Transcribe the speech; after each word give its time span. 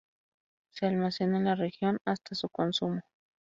Se 0.71 0.87
almacena 0.87 1.37
en 1.37 1.43
la 1.45 1.53
región 1.53 1.99
hasta 2.05 2.33
su 2.33 2.49
consumo. 2.49 3.01